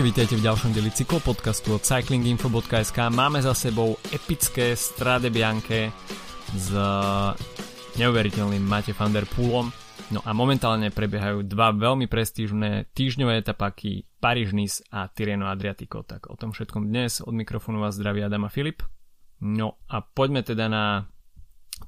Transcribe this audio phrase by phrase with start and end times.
[0.00, 3.12] Čaute, vítajte v ďalšom deli cyklopodcastu od cyclinginfo.sk.
[3.12, 5.92] Máme za sebou epické Strade Bianche
[6.56, 6.72] s
[8.00, 9.68] neuveriteľným Mate van der Poolom.
[10.08, 16.00] No a momentálne prebiehajú dva veľmi prestížne týždňové etapaky Paríž-Nice a Tireno Adriatico.
[16.00, 18.80] Tak o tom všetkom dnes od mikrofónu vás zdraví Adama Filip.
[19.44, 21.12] No a poďme teda na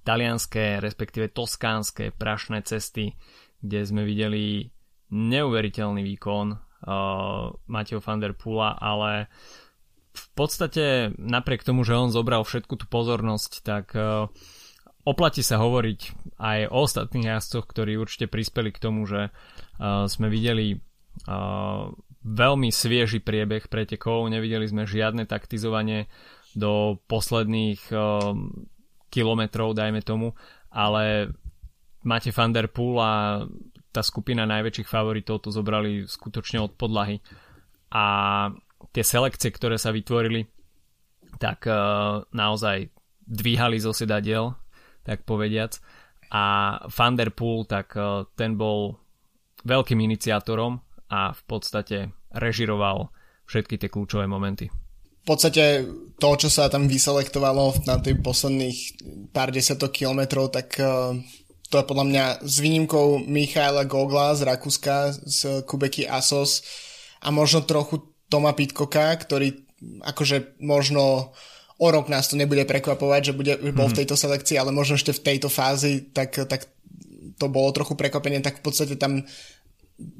[0.04, 3.16] talianské, respektíve toskánske prašné cesty,
[3.64, 4.68] kde sme videli
[5.08, 9.26] neuveriteľný výkon uh, Mateo van der Pula, ale
[10.12, 14.28] v podstate napriek tomu, že on zobral všetku tú pozornosť, tak uh,
[15.08, 16.00] oplatí sa hovoriť
[16.38, 21.88] aj o ostatných jazdcoch, ktorí určite prispeli k tomu, že uh, sme videli uh,
[22.22, 26.06] veľmi svieži priebeh pretekov, nevideli sme žiadne taktizovanie
[26.54, 28.36] do posledných uh,
[29.08, 30.36] kilometrov, dajme tomu,
[30.72, 31.34] ale
[32.06, 33.12] máte Van Der Poel a
[33.92, 37.20] tá skupina najväčších favoritov to zobrali skutočne od podlahy.
[37.92, 38.04] A
[38.90, 40.48] tie selekcie, ktoré sa vytvorili,
[41.36, 42.88] tak uh, naozaj
[43.28, 44.56] dvíhali zo sedadiel,
[45.04, 45.76] tak povediac.
[46.32, 47.14] A Van
[47.68, 48.96] tak uh, ten bol
[49.62, 50.80] veľkým iniciátorom
[51.12, 51.98] a v podstate
[52.32, 53.12] režiroval
[53.44, 54.72] všetky tie kľúčové momenty.
[55.22, 55.86] V podstate
[56.18, 58.78] to, čo sa tam vyselektovalo na tých posledných
[59.30, 61.14] pár desiatok kilometrov, tak uh,
[61.72, 66.60] to je podľa mňa s výnimkou Michaela Gogla z Rakúska, z Kubeky Asos
[67.24, 69.64] a možno trochu Toma Pitkoka, ktorý
[70.04, 71.32] akože možno
[71.80, 74.00] o rok nás to nebude prekvapovať, že bude, bol v mhm.
[74.04, 76.68] tejto selekcii, ale možno ešte v tejto fázi, tak, tak
[77.40, 79.24] to bolo trochu prekvapenie, tak v podstate tam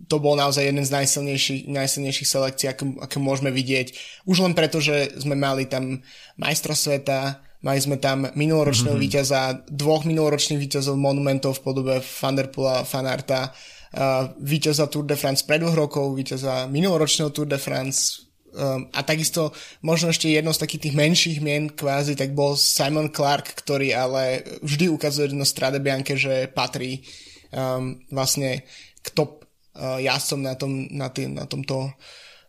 [0.09, 3.93] to bol naozaj jeden z najsilnejších, najsilnejších selekcií, aké, aké môžeme vidieť.
[4.25, 6.01] Už len preto, že sme mali tam
[6.41, 9.07] majstro sveta, Mali sme tam minuloročného mm-hmm.
[9.07, 13.55] víťaza, dvoch minuloročných víťazov monumentov v podobe Vanderpoola, Fanarta,
[13.95, 19.01] uh, víťaza Tour de France pred dvoch rokov, víťaza minuloročného Tour de France um, a
[19.07, 23.95] takisto možno ešte jedno z takých tých menších mien kvázi, tak bol Simon Clark, ktorý
[23.95, 27.07] ale vždy ukazuje na Strade Bianche, že patrí
[27.55, 28.67] um, vlastne
[29.03, 29.47] k top
[29.79, 31.95] uh, jazdcom na, tom, na, tý, na, tomto,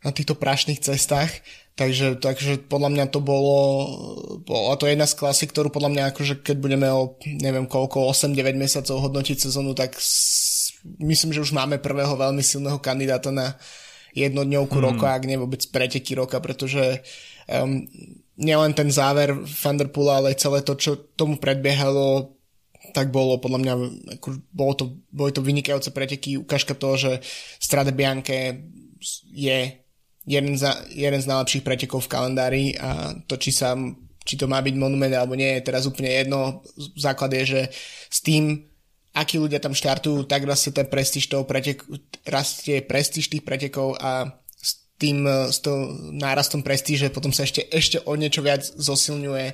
[0.04, 1.32] na týchto prašných cestách.
[1.74, 3.58] Takže, takže podľa mňa to bolo,
[4.46, 8.54] bola to jedna z klasy, ktorú podľa mňa akože keď budeme o neviem koľko, 8-9
[8.54, 10.70] mesiacov hodnotiť sezónu, tak s,
[11.02, 13.58] myslím, že už máme prvého veľmi silného kandidáta na
[14.14, 14.86] jednodňovku hmm.
[14.86, 17.02] roka, ak nie vôbec preteky roka, pretože
[17.50, 17.82] um,
[18.38, 22.38] nielen ten záver Thunderpoola, ale celé to, čo tomu predbiehalo,
[22.94, 23.74] tak bolo podľa mňa,
[24.22, 27.12] ako, bolo to, boli to vynikajúce preteky, ukážka toho, že
[27.58, 28.62] Strade Bianche
[29.34, 29.83] je
[30.26, 33.76] jeden, za, jeden z najlepších pretekov v kalendári a to, či, sa,
[34.24, 36.64] či to má byť monument alebo nie, je teraz úplne jedno.
[36.96, 37.62] Základ je, že
[38.08, 38.64] s tým,
[39.14, 41.84] akí ľudia tam štartujú, tak rastie ten prestíž toho pretek,
[42.26, 48.00] rastie prestíž tých pretekov a s tým, s to nárastom prestíže potom sa ešte, ešte
[48.08, 49.48] o niečo viac zosilňuje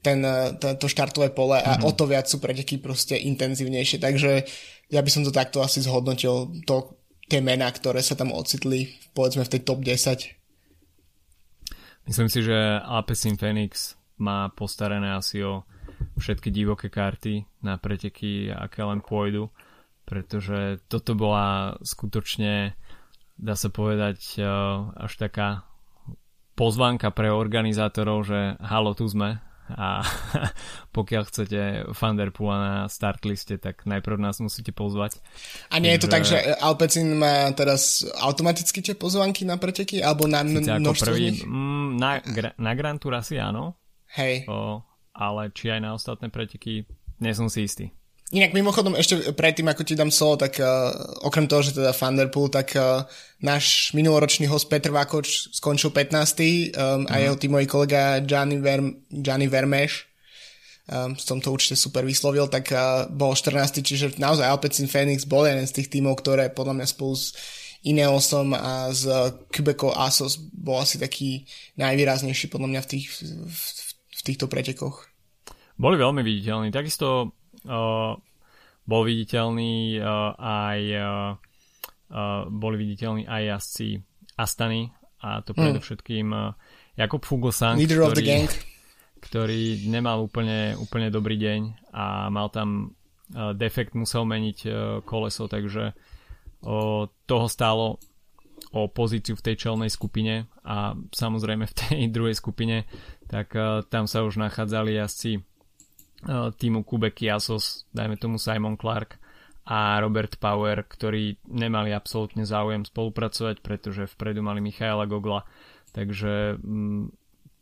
[0.00, 0.20] ten,
[0.60, 1.88] ten, to štartové pole a mm-hmm.
[1.88, 4.00] o to viac sú preteky proste intenzívnejšie.
[4.00, 4.44] Takže
[4.90, 6.99] ja by som to takto asi zhodnotil, to,
[7.30, 12.10] tie mená, ktoré sa tam ocitli, povedzme v tej top 10.
[12.10, 15.62] Myslím si, že Alpecin Phoenix má postarané asi o
[16.18, 19.48] všetky divoké karty na preteky, aké len pôjdu,
[20.02, 22.74] pretože toto bola skutočne,
[23.38, 24.50] dá sa povedať, eh,
[24.98, 25.64] až taká
[26.58, 29.40] pozvánka pre organizátorov, že halo, tu sme,
[29.76, 30.02] a
[30.96, 31.60] pokiaľ chcete
[31.94, 35.18] Thunderpoola na start liste, tak najprv nás musíte pozvať.
[35.70, 40.26] A nie je to tak, že Alpecin má teraz automaticky tie pozvanky na preteky, alebo
[40.26, 42.20] na množstvo prvý, mm, na,
[42.58, 43.76] na Grand Tour asi áno.
[44.16, 44.50] Hej.
[44.50, 44.82] O,
[45.14, 46.88] ale či aj na ostatné preteky,
[47.20, 47.94] nie som si istý.
[48.30, 50.94] Inak mimochodom ešte predtým, ako ti dám slovo, tak uh,
[51.26, 53.02] okrem toho, že teda Thunderpool, tak uh,
[53.42, 56.14] náš minuloročný host Petr Vakoč skončil 15.
[56.14, 57.10] Um, mm.
[57.10, 57.22] a mhm.
[57.26, 60.06] jeho týmový kolega Gianni, Ver- Gianni Vermeš,
[60.86, 63.82] um, som to určite super vyslovil, tak uh, bol 14.
[63.82, 67.34] Čiže naozaj Alpecin Phoenix bol jeden z tých tímov, ktoré podľa mňa spolu s
[67.82, 69.10] Ineosom a z
[69.50, 71.50] Quebeco Asos bol asi taký
[71.82, 75.10] najvýraznejší podľa mňa v, tých, v, v týchto pretekoch.
[75.80, 76.70] Boli veľmi viditeľní.
[76.70, 77.39] Takisto
[78.86, 80.00] bol viditeľný
[80.40, 80.80] aj
[82.50, 83.88] boli viditeľní aj jazdci
[84.34, 84.90] Astany
[85.20, 85.60] a to hmm.
[85.60, 86.26] predovšetkým
[86.96, 88.48] Jakub Fuglsang, ktorý,
[89.20, 92.96] ktorý nemal úplne, úplne dobrý deň a mal tam
[93.54, 94.58] defekt, musel meniť
[95.06, 95.94] koleso, takže
[97.26, 98.02] toho stálo
[98.70, 102.84] o pozíciu v tej čelnej skupine a samozrejme v tej druhej skupine,
[103.30, 103.54] tak
[103.88, 105.40] tam sa už nachádzali jazdci
[106.28, 109.16] týmu Kubek Asos, dajme tomu Simon Clark
[109.64, 115.46] a Robert Power, ktorí nemali absolútne záujem spolupracovať, pretože vpredu mali Michaela Gogla,
[115.94, 117.12] takže m,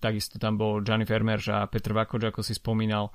[0.03, 3.15] takisto tam bol Gianni Vermeersch a Petr Vakoč, ako si spomínal,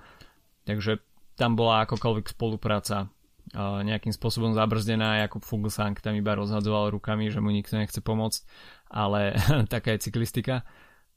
[0.68, 1.02] takže
[1.34, 3.10] tam bola akokoľvek spolupráca
[3.58, 8.42] nejakým spôsobom zabrzdená, Jakub Fuglsang tam iba rozhadzoval rukami, že mu nikto nechce pomôcť,
[8.90, 9.38] ale
[9.74, 10.66] taká je cyklistika.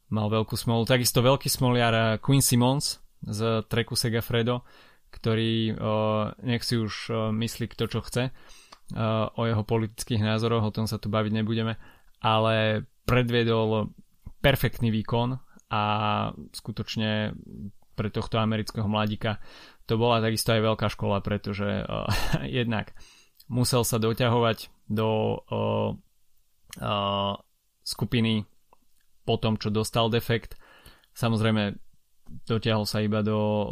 [0.06, 0.86] Mal veľkú smolu.
[0.86, 4.66] Takisto veľký smoliar eh, Quinn Simons z treku Segafredo,
[5.12, 5.72] ktorý
[6.44, 8.34] nech si už myslí kto čo chce
[9.32, 11.80] o jeho politických názoroch, o tom sa tu baviť nebudeme,
[12.20, 13.94] ale predviedol
[14.42, 15.38] perfektný výkon
[15.72, 15.82] a
[16.54, 17.34] skutočne
[17.96, 19.40] pre tohto amerického mladíka
[19.86, 22.10] to bola takisto aj veľká škola, pretože uh,
[22.60, 22.92] jednak
[23.46, 25.90] musel sa doťahovať do uh,
[26.82, 27.34] uh,
[27.86, 28.44] skupiny
[29.26, 30.58] po tom, čo dostal defekt.
[31.14, 31.78] Samozrejme,
[32.46, 33.66] dotiahol sa iba do uh,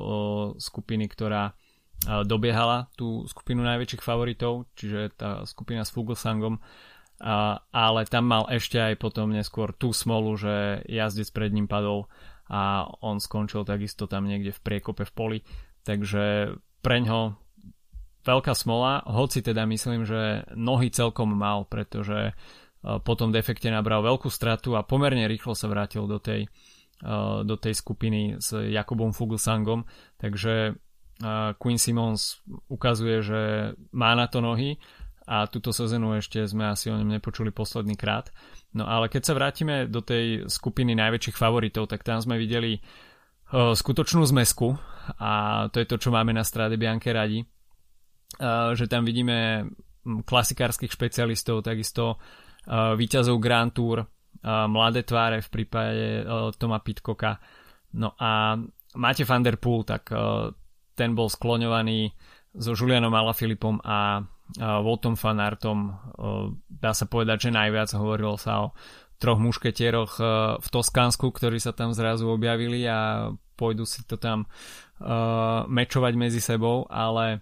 [0.56, 8.00] skupiny, ktorá uh, dobiehala tú skupinu najväčších favoritov, čiže tá skupina s Fuglsangom, uh, ale
[8.06, 12.06] tam mal ešte aj potom neskôr tú smolu, že jazdec pred ním padol
[12.48, 15.38] a on skončil takisto tam niekde v priekope v poli.
[15.84, 17.36] Takže preňho
[18.24, 22.32] veľká smola, hoci teda myslím, že nohy celkom mal, pretože e,
[22.80, 26.48] po tom defekte nabral veľkú stratu a pomerne rýchlo sa vrátil do tej, e,
[27.44, 29.84] do tej skupiny s Jakubom Fuglsangom,
[30.16, 30.72] takže e,
[31.58, 32.38] Queen Simons
[32.70, 33.40] ukazuje, že
[33.92, 34.78] má na to nohy
[35.26, 38.30] a túto sezónu ešte sme asi o ňom nepočuli posledný krát.
[38.76, 42.80] No ale keď sa vrátime do tej skupiny najväčších favoritov, tak tam sme videli
[43.54, 44.74] skutočnú zmesku
[45.20, 47.44] a to je to, čo máme na Strade Bianche radi,
[48.74, 49.68] že tam vidíme
[50.04, 52.18] klasikárskych špecialistov, takisto
[52.68, 54.04] výťazov Grand Tour,
[54.44, 56.04] mladé tváre v prípade
[56.60, 57.40] Toma Pitcocka.
[57.96, 58.60] No a
[58.94, 60.12] máte Van Der Poel, tak
[60.94, 62.12] ten bol skloňovaný
[62.54, 64.22] so Julianom Alaphilippom a
[64.60, 65.96] Voltom Fanartom.
[66.68, 68.76] Dá sa povedať, že najviac hovorilo sa o
[69.16, 70.12] troch mušketieroch
[70.60, 74.46] v Toskánsku, ktorí sa tam zrazu objavili a pôjdu si to tam
[75.66, 77.40] mečovať medzi sebou, ale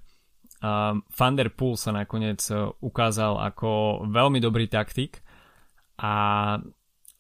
[1.10, 2.38] Van der Poel sa nakoniec
[2.78, 5.26] ukázal ako veľmi dobrý taktik
[5.98, 6.56] a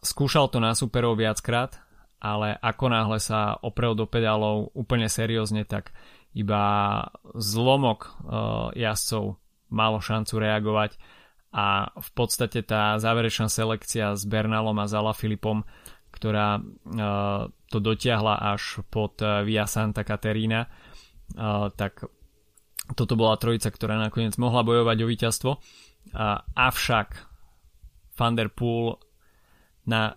[0.02, 1.78] skúšal to na superov viackrát,
[2.22, 5.94] ale ako náhle sa oprel do pedálov úplne seriózne, tak
[6.34, 6.62] iba
[7.34, 8.12] zlomok uh,
[8.74, 9.38] jazdcov
[9.72, 11.00] malo šancu reagovať
[11.52, 15.64] a v podstate tá záverečná selekcia s Bernalom a Zala Filipom,
[16.12, 20.68] ktorá uh, to dotiahla až pod eh, Via Santa Caterina,
[21.80, 22.04] tak
[22.92, 25.50] toto bola trojica, ktorá nakoniec mohla bojovať o víťazstvo.
[26.52, 27.08] Avšak
[28.20, 29.00] Van der Poel
[29.86, 30.14] na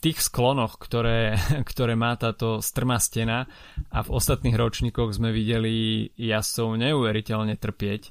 [0.00, 1.34] tých sklonoch, ktoré,
[1.70, 3.48] ktoré má táto strmá stena
[3.90, 8.02] a v ostatných ročníkoch sme videli jazdcov neuveriteľne trpieť,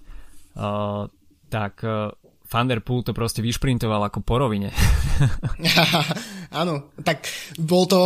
[0.57, 1.07] uh,
[1.47, 2.11] tak uh,
[2.45, 4.69] Van der Poel to proste vyšprintoval ako po rovine.
[6.61, 8.01] Áno, tak bol to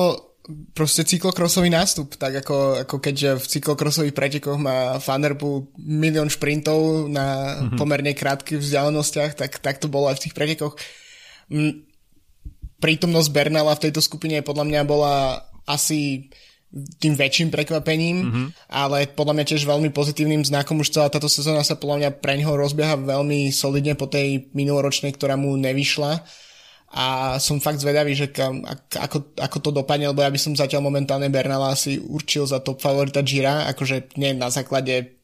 [0.74, 7.54] proste cyklokrosový nástup, tak ako, ako keď v cyklokrosových pretekoch má Thunderpool milión šprintov na
[7.54, 7.78] mm-hmm.
[7.78, 10.74] pomerne krátkych vzdialenostiach, tak, tak to bolo aj v tých pretekoch.
[12.80, 16.32] Prítomnosť Bernala v tejto skupine podľa mňa bola asi
[17.02, 18.48] tým väčším prekvapením, mm-hmm.
[18.70, 22.38] ale podľa mňa tiež veľmi pozitívnym znakom už celá táto sezóna sa podľa mňa pre
[22.38, 26.22] neho rozbieha veľmi solidne po tej minuloročnej, ktorá mu nevyšla
[26.90, 28.66] a som fakt zvedavý, že kam,
[28.98, 32.82] ako, ako to dopadne, lebo ja by som zatiaľ momentálne Bernala asi určil za top
[32.82, 35.19] favorita Gira, akože nie na základe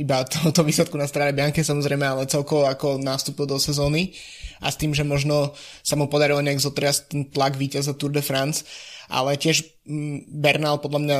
[0.00, 4.16] iba tohoto výsledku na strane Bianke samozrejme, ale celkovo ako nástupil do sezóny
[4.64, 5.52] a s tým, že možno
[5.84, 8.64] sa mu podarilo nejak zotriasť ten tlak víťaza Tour de France,
[9.12, 11.18] ale tiež mm, Bernal podľa mňa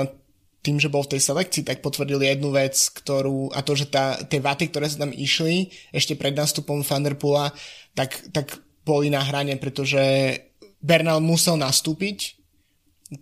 [0.65, 4.19] tým, že bol v tej selekcii, tak potvrdil jednu vec, ktorú, a to, že tá,
[4.27, 7.55] tie vaty, ktoré sa tam išli ešte pred nástupom Thunderpoola,
[7.95, 10.03] tak, tak boli na hrane, pretože
[10.83, 12.36] Bernal musel nastúpiť,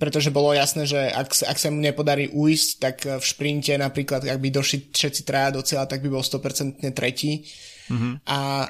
[0.00, 4.41] pretože bolo jasné, že ak, ak sa mu nepodarí ujsť, tak v šprinte napríklad, ak
[4.41, 7.45] by došli všetci traja do cieľa, tak by bol 100% tretí.
[7.93, 8.25] Mm-hmm.
[8.25, 8.64] A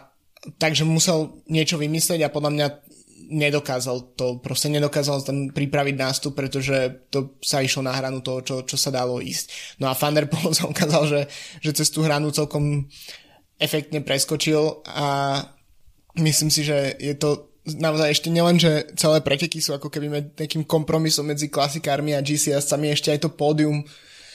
[0.58, 2.66] takže musel niečo vymyslieť a podľa mňa
[3.30, 8.56] nedokázal to, proste nedokázal tam pripraviť nástup, pretože to sa išlo na hranu toho, čo,
[8.66, 9.78] čo sa dalo ísť.
[9.80, 11.20] No a Van der Poel sa ukázal, že,
[11.62, 12.90] že cez tú hranu celkom
[13.56, 15.40] efektne preskočil a
[16.18, 20.26] myslím si, že je to naozaj ešte nielen, že celé preteky sú ako keby med,
[20.36, 23.84] takým kompromisom medzi klasikármi a GCS-cami, ešte aj to pódium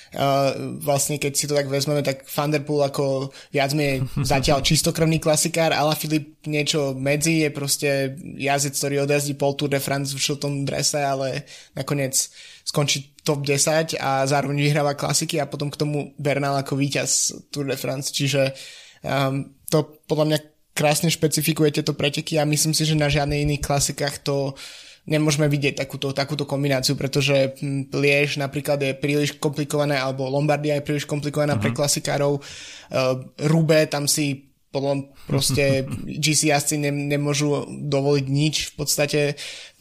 [0.10, 4.02] Uh, vlastne keď si to tak vezmeme, tak Thunderpool ako viac mi
[4.34, 9.78] zatiaľ čistokrvný klasikár, ale Filip niečo medzi, je proste jazdec, ktorý odjazdí pol Tour de
[9.78, 11.46] France v šiltom drese, ale
[11.78, 12.26] nakoniec
[12.66, 17.70] skončí top 10 a zároveň vyhráva klasiky a potom k tomu Bernal ako víťaz Tour
[17.70, 18.58] de France, čiže
[19.00, 20.40] Um, to podľa mňa
[20.80, 24.56] krásne špecifikuje tieto preteky a myslím si, že na žiadnych iných klasikách to
[25.04, 30.88] nemôžeme vidieť takúto, takúto kombináciu, pretože hm, Liež napríklad je príliš komplikované, alebo Lombardia je
[30.88, 31.64] príliš komplikovaná uh-huh.
[31.68, 31.78] pre mhm.
[31.78, 32.34] klasikárov.
[32.40, 35.90] Uh, Rube, tam si podľa proste
[36.24, 39.20] GC jazdci ne, nemôžu dovoliť nič, v podstate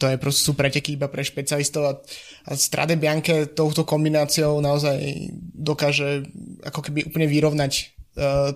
[0.01, 1.93] to je proste sú preteky iba pre špecialistov a,
[2.49, 4.97] a Strade Bianche touto kombináciou naozaj
[5.53, 6.25] dokáže
[6.65, 7.98] ako keby úplne vyrovnať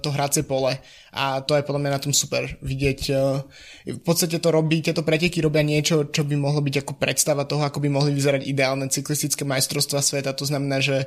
[0.03, 0.75] to hracie pole
[1.13, 3.01] a to je podľa mňa na tom super vidieť.
[3.15, 3.45] Uh,
[3.87, 7.63] v podstate to robí, tieto preteky robia niečo, čo by mohlo byť ako predstava toho,
[7.63, 11.07] ako by mohli vyzerať ideálne cyklistické majstrovstva sveta, to znamená, že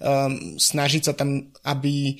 [0.00, 2.16] um, snažiť sa tam, aby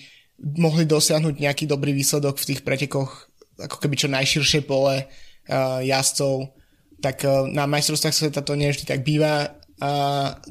[0.56, 3.28] mohli dosiahnuť nejaký dobrý výsledok v tých pretekoch,
[3.60, 6.52] ako keby čo najširšie pole uh, jazdcov,
[7.00, 9.92] tak uh, na majstrovstvách sveta to nie vždy tak býva a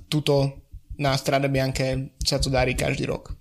[0.09, 0.65] tuto
[0.98, 3.38] na Strade Bianche sa to darí každý rok.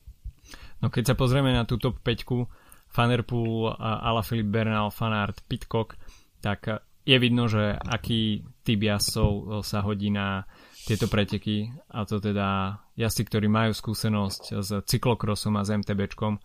[0.78, 2.46] No keď sa pozrieme na túto peťku
[2.88, 5.98] Fanerpool, Alaphilippe Bernal, Fanart, Pitcock,
[6.40, 10.44] tak je vidno, že aký typ jazdcov sa hodí na
[10.88, 16.40] tieto preteky a to teda jazdci, ktorí majú skúsenosť s cyklokrosom a s MTBčkom.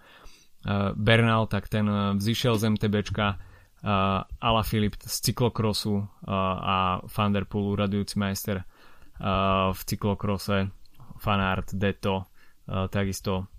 [0.64, 6.06] Uh, Bernal, tak ten vzýšiel z MTBčka, uh, Ala z cyklokrosu uh,
[6.60, 6.76] a
[7.08, 8.68] Van der Poel, uradujúci majster
[9.72, 10.74] v cyklokrose,
[11.22, 12.28] Fanart, Deto,
[12.90, 13.53] takisto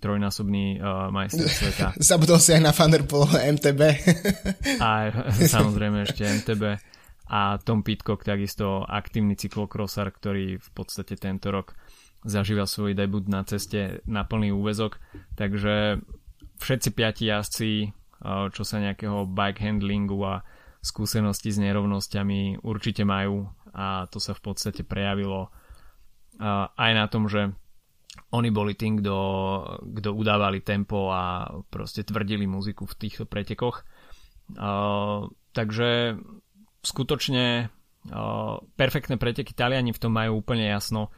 [0.00, 1.92] trojnásobný uh, majster sveta.
[2.00, 3.28] Zabudol si aj na Van der Poel
[3.60, 3.80] MTB.
[4.80, 5.12] a
[5.54, 6.62] samozrejme ešte MTB
[7.30, 11.78] a Tom Pitcock takisto aktívny cyklokrosar, ktorý v podstate tento rok
[12.26, 14.98] zažíva svoj debut na ceste na plný úvezok,
[15.38, 16.02] takže
[16.60, 17.70] všetci piati jazdci,
[18.52, 20.44] čo sa nejakého bike handlingu a
[20.84, 25.48] skúsenosti s nerovnosťami určite majú a to sa v podstate prejavilo
[26.76, 27.52] aj na tom, že
[28.30, 29.16] oni boli tým, kto,
[29.82, 33.82] kto udávali tempo a proste tvrdili muziku v týchto pretekoch.
[34.54, 36.18] Uh, takže
[36.82, 37.70] skutočne
[38.10, 39.54] uh, perfektné preteky.
[39.54, 41.10] Taliani v tom majú úplne jasno.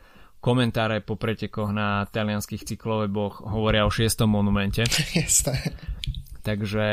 [0.43, 4.83] Komentáre po pretekoch na talianských cykloweboch hovoria o šiestom monumente.
[5.15, 5.55] Jasné.
[6.43, 6.85] Takže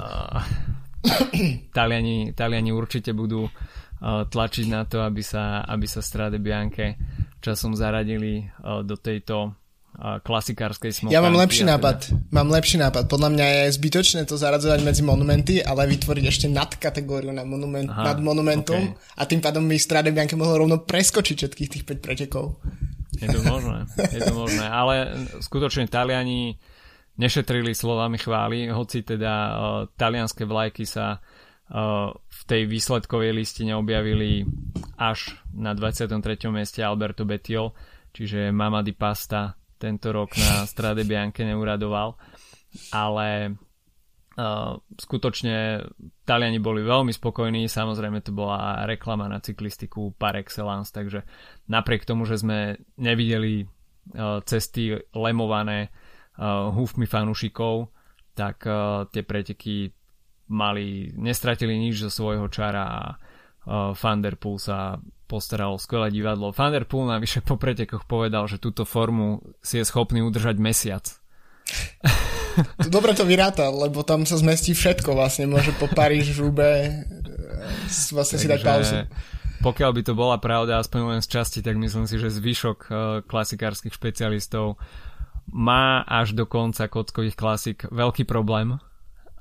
[0.00, 0.38] uh,
[1.76, 3.50] Taliani, Taliani určite budú
[4.02, 7.00] tlačiť na to, aby sa, aby sa Strade Bianche
[7.40, 9.56] časom zaradili uh, do tejto
[9.96, 11.16] klasikárskej smokanky.
[11.16, 11.80] Ja mám lepší teda...
[11.80, 12.12] nápad.
[12.28, 13.08] Mám lepší nápad.
[13.08, 18.12] Podľa mňa je zbytočné to zaradzovať medzi monumenty, ale vytvoriť ešte nadkategóriu na monument, Aha,
[18.12, 19.16] nad monumentom okay.
[19.16, 22.60] a tým pádom by Strade Bianche mohlo rovno preskočiť všetkých tých 5 pretekov.
[23.16, 24.94] Je to možné, je to možné, ale
[25.40, 26.60] skutočne Taliani
[27.16, 29.56] nešetrili slovami chvály, hoci teda uh,
[29.96, 32.12] talianské vlajky sa uh,
[32.46, 34.46] tej výsledkovej listine objavili
[34.96, 36.14] až na 23.
[36.48, 37.74] mieste Alberto Bettiol,
[38.14, 42.16] čiže Mama di Pasta tento rok na Strade Bianche neuradoval,
[42.96, 45.84] ale uh, skutočne
[46.24, 51.28] Taliani boli veľmi spokojní, samozrejme to bola reklama na cyklistiku par excellence, takže
[51.68, 55.92] napriek tomu, že sme nevideli uh, cesty lemované
[56.40, 57.92] uh, húfmi fanúšikov,
[58.36, 58.68] tak
[59.16, 59.96] tie preteky
[60.46, 66.54] mali, nestratili nič zo svojho čara a uh, Van der Poel sa postaral skvelé divadlo.
[66.54, 71.04] Van der Poel navyše po pretekoch povedal, že túto formu si je schopný udržať mesiac.
[72.94, 75.50] Dobre to vyrátal, lebo tam sa zmestí všetko vlastne.
[75.50, 76.94] Môže po Paríž, Žube
[78.14, 78.94] vlastne si dať pauzu.
[79.60, 82.92] Pokiaľ by to bola pravda, aspoň len z časti, tak myslím si, že zvyšok uh,
[83.26, 84.78] klasikárskych špecialistov
[85.50, 88.78] má až do konca kockových klasik veľký problém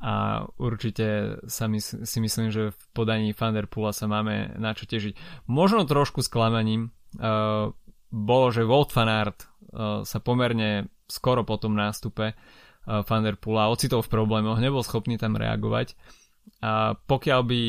[0.05, 5.17] a určite sa mys- si myslím, že v podaní Thunderpoola sa máme na čo težiť.
[5.49, 7.73] Možno trošku sklamaním uh,
[8.13, 14.13] bolo, že Volt Fanart uh, sa pomerne skoro po tom nástupe uh, Thunderpoola ocitol v
[14.13, 15.97] problémoch, nebol schopný tam reagovať
[16.61, 17.61] a pokiaľ by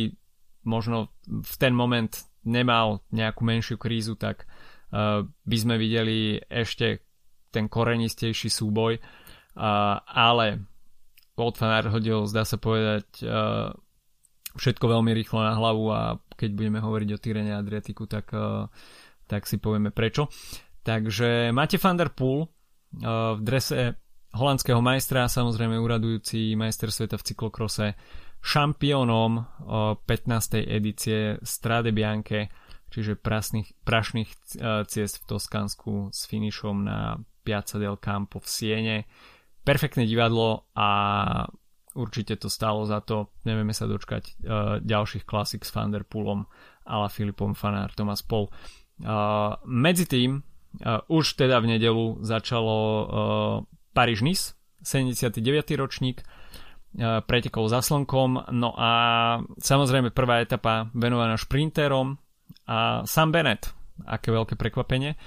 [0.69, 2.12] možno v ten moment
[2.45, 4.45] nemal nejakú menšiu krízu, tak
[4.93, 7.00] uh, by sme videli ešte
[7.49, 10.75] ten korenistejší súboj, uh, ale
[11.37, 13.71] Van Aert hodil, zdá sa povedať, uh,
[14.57, 18.73] všetko veľmi rýchlo na hlavu a keď budeme hovoriť o Tyrene Adriatiku, tak, uh,
[19.28, 20.33] tak si povieme prečo.
[20.81, 24.00] Takže máte Van der Poel uh, v drese
[24.33, 27.87] holandského majstra, samozrejme uradujúci majster sveta v cyklokrose,
[28.40, 29.45] šampiónom uh,
[30.09, 30.64] 15.
[30.64, 32.49] edície Strade Bianche,
[32.88, 38.99] čiže prasných, prašných uh, ciest v Toskánsku s finišom na Piazza del Campo v Siene
[39.66, 40.88] perfektné divadlo a
[41.99, 43.35] určite to stálo za to.
[43.42, 46.46] Nevieme sa dočkať uh, ďalších klasik s Vanderpoolom
[46.87, 48.46] ale Filipom Fanartom a spol.
[49.02, 53.06] Uh, medzi tým uh, už teda v nedelu začalo uh,
[53.92, 54.54] Paríž-Nice
[54.87, 55.42] 79.
[55.75, 56.23] ročník,
[56.96, 58.90] pretekol za slnkom, no a
[59.58, 62.14] samozrejme prvá etapa venovaná šprinterom
[62.70, 63.75] a Sam Bennett,
[64.06, 65.18] aké veľké prekvapenie,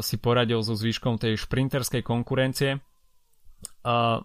[0.00, 2.78] si poradil so zvyškom tej šprinterskej konkurencie.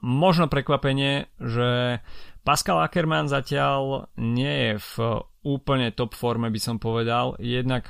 [0.02, 2.02] Možno prekvapenie, že
[2.42, 7.38] Pascal Ackermann zatiaľ nie je v úplne top forme, by som povedal.
[7.38, 7.86] Jednak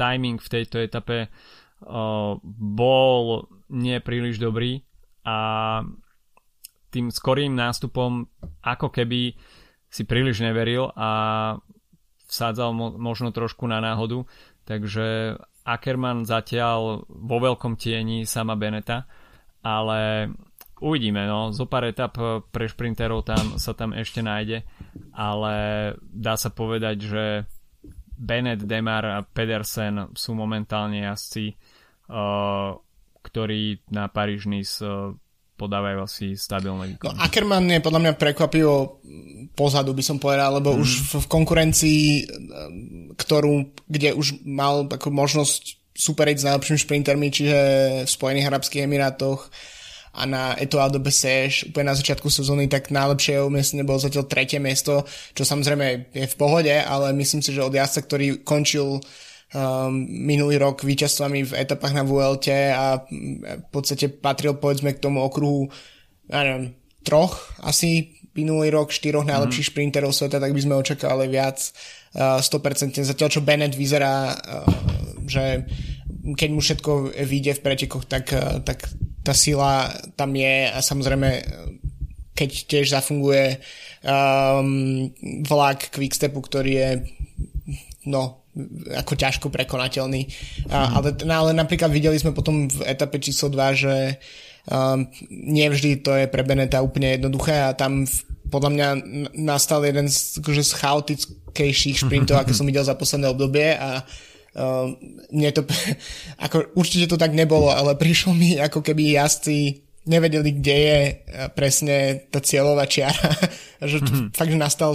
[0.00, 4.00] timing v tejto etape uh, bol nie
[4.40, 4.80] dobrý
[5.28, 5.36] a
[6.92, 8.28] tým skorým nástupom
[8.64, 9.36] ako keby
[9.92, 11.10] si príliš neveril a
[12.28, 14.24] vsádzal mo- možno trošku na náhodu.
[14.64, 15.36] Takže
[15.68, 19.04] Ackerman zatiaľ vo veľkom tieni sama Beneta,
[19.60, 20.32] ale
[20.82, 24.66] uvidíme, no, zo pár etap eh, pre šprinterov tam sa tam ešte nájde,
[25.14, 25.54] ale
[26.02, 27.24] dá sa povedať, že
[28.18, 31.58] Bennett, Demar a Pedersen sú momentálne jazdci,
[32.06, 32.70] uh,
[33.18, 35.10] ktorí na Paríž Nice uh,
[35.58, 37.18] podávajú asi stabilné výkony.
[37.18, 39.02] No, Ackermann je podľa mňa prekvapivo
[39.58, 40.78] pozadu, by som povedal, lebo mm.
[40.82, 40.90] už
[41.22, 42.02] v, konkurencii,
[43.14, 47.58] ktorú, kde už mal takú možnosť superiť s najlepšími šprintermi, čiže
[48.08, 49.52] v Spojených Arabských Emirátoch,
[50.12, 54.60] a na Etoile de Bessèges úplne na začiatku sezóny tak najlepšie umiestnenie bolo zatiaľ tretie
[54.60, 59.00] miesto, čo samozrejme je v pohode, ale myslím si, že od jazdca, ktorý končil um,
[60.04, 63.00] minulý rok víťazstvami v etapách na VLT a
[63.64, 65.72] v podstate patril povedzme k tomu okruhu
[66.28, 69.70] ja neviem, troch asi minulý rok, štyroch najlepších mm.
[69.72, 71.60] šprinterov sveta, tak by sme očakávali viac
[72.16, 73.04] uh, 100%.
[73.04, 74.64] Zatiaľ čo Bennett vyzerá, uh,
[75.28, 75.68] že
[76.32, 78.88] keď mu všetko vyjde v pretekoch, tak, uh, tak
[79.22, 81.28] tá sila tam je a samozrejme
[82.32, 83.60] keď tiež zafunguje
[84.02, 85.12] um,
[85.44, 86.90] vlak Quickstepu, ktorý je
[88.08, 88.42] no,
[88.96, 90.26] ako ťažko prekonateľný.
[90.66, 90.72] Mm.
[90.72, 93.94] Ale, no, ale napríklad videli sme potom v etape číslo 2, že
[94.66, 98.16] um, nevždy to je pre Beneta úplne jednoduché a tam v,
[98.48, 98.88] podľa mňa
[99.36, 104.31] nastal jeden z, akože z chaotickejších šprintov, aké som videl za posledné obdobie a Uh,
[105.32, 105.64] mne to,
[106.44, 111.14] ako určite to tak nebolo, ale prišlo mi ako keby jazdci nevedeli, kde je uh,
[111.54, 113.32] presne tá cieľová čiara.
[113.82, 114.34] že mm-hmm.
[114.34, 114.92] fakt, že nastal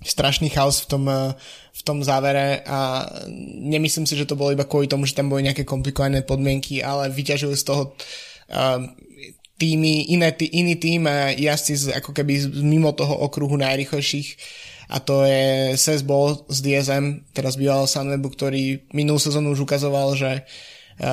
[0.00, 1.32] strašný chaos v tom, uh,
[1.72, 3.06] v tom závere a
[3.60, 7.12] nemyslím si, že to bolo iba kvôli tomu, že tam boli nejaké komplikované podmienky, ale
[7.12, 8.80] vyťažili z toho uh,
[9.60, 14.28] týmy, iné, tý, iný tým a jazdci z, ako keby mimo toho okruhu najrychlejších
[14.90, 20.18] a to je Seth Ball z DSM, teraz býval Sunwebu, ktorý minulú sezónu už ukazoval,
[20.18, 20.42] že e,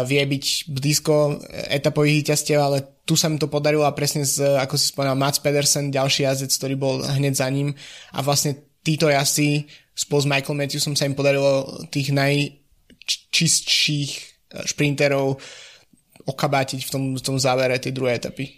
[0.10, 1.38] vie byť blízko
[1.70, 5.38] etapových víťazstiev, ale tu sa mi to podarilo a presne z, ako si spomínal, Mats
[5.38, 7.78] Pedersen, ďalší jazdec, ktorý bol hneď za ním
[8.18, 14.22] a vlastne títo jazdci spolu s Michael Matthewsom sa im podarilo tých najčistších e,
[14.66, 15.38] šprinterov
[16.26, 18.58] okabátiť v tom, v tom závere tej druhej etapy.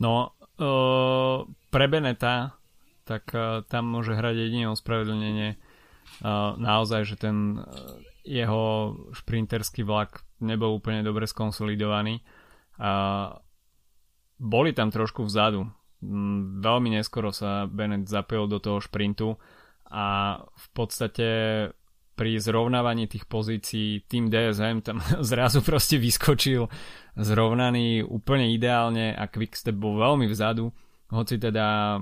[0.00, 2.63] No, uh, pre Beneta
[3.04, 7.64] tak uh, tam môže hrať jediné ospravedlnenie uh, naozaj, že ten uh,
[8.24, 12.24] jeho šprinterský vlak nebol úplne dobre skonsolidovaný.
[14.40, 15.68] Boli tam trošku vzadu.
[16.04, 19.36] Mm, veľmi neskoro sa Bennett zapil do toho šprintu
[19.88, 21.28] a v podstate
[22.14, 24.98] pri zrovnávaní tých pozícií tým DSM tam
[25.30, 26.68] zrazu proste vyskočil
[27.18, 30.70] zrovnaný úplne ideálne a Quickstep bol veľmi vzadu,
[31.10, 31.98] hoci teda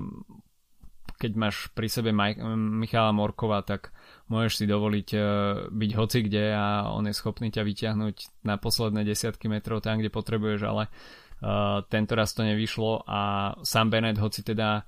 [1.19, 3.95] keď máš pri sebe Maj- Michala Morkova, tak
[4.27, 5.23] môžeš si dovoliť uh,
[5.71, 10.11] byť hoci kde a on je schopný ťa vyťahnuť na posledné desiatky metrov tam, kde
[10.11, 14.83] potrebuješ, ale uh, tento raz to nevyšlo a Sam Bennett, hoci teda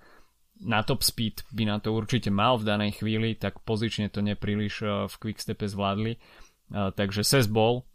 [0.56, 4.76] na top speed by na to určite mal v danej chvíli, tak pozične to nepríliš
[4.84, 6.20] uh, v quickstepe zvládli.
[6.66, 7.86] Takže Ses Ball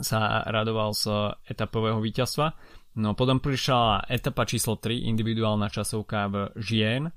[0.00, 2.56] sa radoval z etapového víťazstva.
[2.96, 7.12] No potom prišla etapa číslo 3, individuálna časovka v Žien,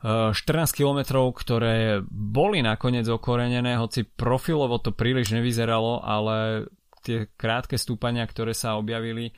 [0.00, 0.40] 14
[0.72, 6.68] km, ktoré boli nakoniec okorenené, hoci profilovo to príliš nevyzeralo, ale
[7.04, 9.36] tie krátke stúpania, ktoré sa objavili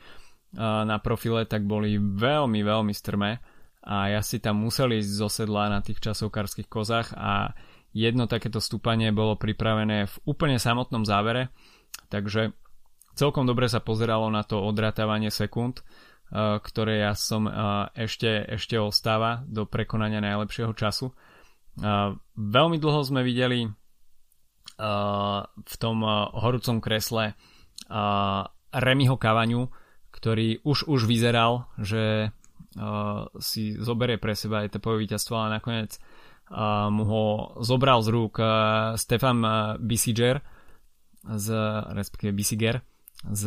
[0.54, 3.42] na profile, tak boli veľmi, veľmi strmé.
[3.82, 7.50] A ja si tam museli ísť zo sedla na tých časovkárskych kozách a
[7.90, 11.50] jedno takéto stúpanie bolo pripravené v úplne samotnom závere,
[12.06, 12.54] takže
[13.18, 15.82] celkom dobre sa pozeralo na to odratávanie sekúnd
[16.32, 17.52] ktoré ja som eh,
[18.08, 21.12] ešte, ešte ostáva do prekonania najlepšieho času.
[21.12, 23.68] Eh, veľmi dlho sme videli
[24.72, 27.38] v tom horúcom kresle
[28.72, 29.68] Remiho Kavaňu,
[30.10, 32.32] ktorý už už vyzeral, že
[33.38, 36.02] si zoberie pre seba etapové víťazstvo, ale nakoniec
[36.88, 37.24] mu ho
[37.62, 38.40] zobral z rúk
[38.96, 39.44] Stefan
[39.78, 40.40] Bisiger
[41.30, 41.46] z,
[41.92, 42.82] respektíve Bisiger
[43.28, 43.44] z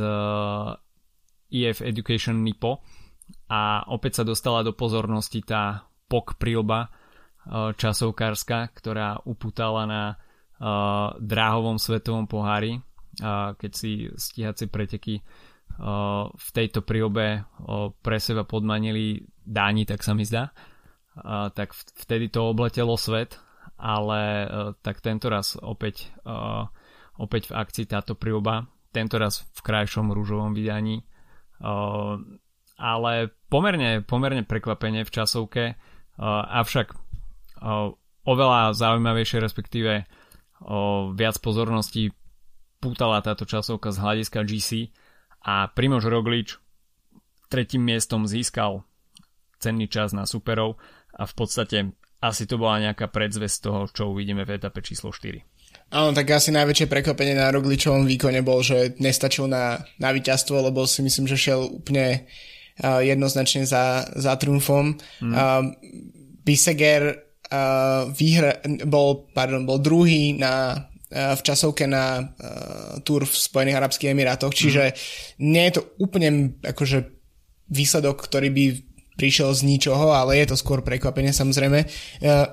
[1.64, 2.84] EF Education Nipo
[3.48, 6.92] a opäť sa dostala do pozornosti tá POK prilba
[7.78, 10.04] časovkárska, ktorá uputala na
[11.22, 12.82] dráhovom svetovom pohári,
[13.56, 15.22] keď si stíhacie preteky
[16.32, 17.44] v tejto príobe
[18.02, 20.50] pre seba podmanili Dáni, tak sa mi zdá.
[21.54, 23.38] Tak vtedy to obletelo svet,
[23.78, 24.50] ale
[24.82, 26.10] tak tento raz opäť,
[27.20, 31.04] opäť v akcii táto príoba, tento raz v krajšom rúžovom vydaní.
[31.62, 33.12] Ale
[33.48, 35.64] pomerne, pomerne prekvapenie v časovke,
[36.20, 36.92] avšak
[38.26, 40.08] oveľa zaujímavejšie, respektíve
[41.14, 42.12] viac pozornosti
[42.80, 44.94] pútala táto časovka z hľadiska GC
[45.46, 46.58] a Primož Roglič
[47.48, 48.84] tretím miestom získal
[49.62, 50.82] cenný čas na superov.
[51.16, 51.78] A v podstate
[52.20, 55.40] asi to bola nejaká predzvesť toho, čo uvidíme v etape číslo 4.
[55.96, 60.84] Áno, tak asi najväčšie prekvapenie na Rogličovom výkone bol, že nestačil na, na víťazstvo, lebo
[60.84, 62.28] si myslím, že šiel úplne
[62.84, 65.00] uh, jednoznačne za, za trumfom.
[65.24, 65.32] Mm.
[65.32, 65.72] Uh,
[66.44, 70.84] Biseger uh, výhra, bol, pardon, bol druhý na
[71.16, 74.96] v časovke na uh, tur v Spojených Arabských Emirátoch, čiže mm.
[75.48, 77.08] nie je to úplne akože
[77.72, 78.66] výsledok, ktorý by
[79.16, 81.88] prišiel z ničoho, ale je to skôr prekvapenie samozrejme.
[82.22, 82.46] Uh,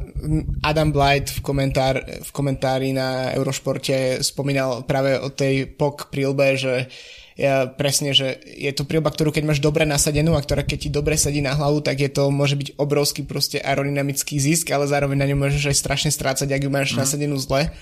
[0.62, 6.86] Adam Blight v, komentár, v komentári na Eurošporte spomínal práve o tej POK prílbe, že
[7.32, 10.90] ja, presne, že je to prílba, ktorú keď máš dobre nasadenú a ktorá keď ti
[10.92, 15.16] dobre sadí na hlavu, tak je to, môže byť obrovský proste aerodynamický zisk, ale zároveň
[15.16, 16.98] na ňu môžeš aj strašne strácať, ak ju máš mm.
[17.00, 17.72] nasadenú zle.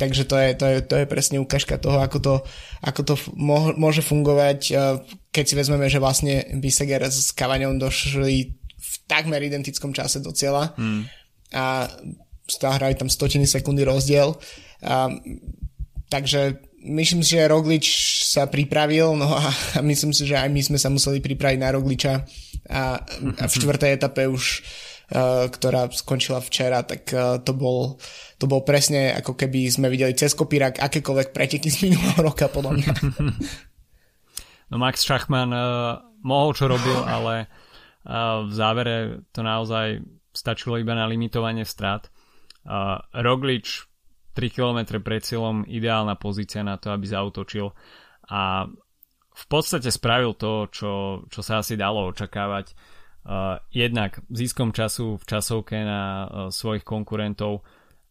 [0.00, 2.34] Takže to je, to, je, to je presne ukážka toho, ako to,
[2.80, 3.14] ako to
[3.76, 4.72] môže fungovať,
[5.28, 10.72] keď si vezmeme, že vlastne Biseger s Kavaňom došli v takmer identickom čase do cieľa
[10.72, 11.04] mm.
[11.52, 11.84] a
[12.48, 14.40] hrajú tam stotiny sekundy rozdiel.
[14.80, 15.12] A,
[16.08, 17.86] takže myslím si, že Roglič
[18.24, 21.76] sa pripravil, no a, a myslím si, že aj my sme sa museli pripraviť na
[21.76, 22.24] Rogliča
[22.72, 23.04] a,
[23.36, 27.98] a v štvrtej etape už uh, ktorá skončila včera, tak uh, to bol
[28.38, 32.78] to bol presne ako keby sme videli cez kopírak akékoľvek preteky z minulého roka podľa
[32.78, 32.92] mňa.
[34.70, 37.50] No Max Schachmann uh, mohol čo robil, ale
[38.06, 39.98] uh, v závere to naozaj
[40.30, 42.06] stačilo iba na limitovanie strát.
[42.62, 43.90] Uh, Roglič
[44.38, 47.74] 3 km pred cieľom ideálna pozícia na to, aby zautočil
[48.30, 48.70] a
[49.30, 50.92] v podstate spravil to, čo,
[51.26, 52.74] čo sa asi dalo očakávať.
[53.20, 57.60] Uh, jednak ziskom času v časovke na uh, svojich konkurentov